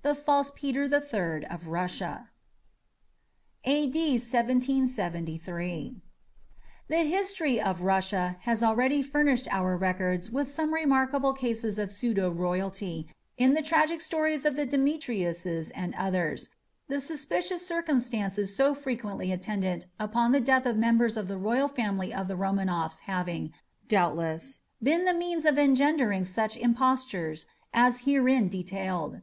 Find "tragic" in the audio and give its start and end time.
13.60-14.00